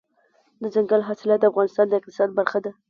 دځنګل 0.61 1.01
حاصلات 1.07 1.39
د 1.41 1.45
افغانستان 1.51 1.85
د 1.89 1.93
اقتصاد 1.99 2.29
برخه 2.39 2.59
ده. 2.65 2.71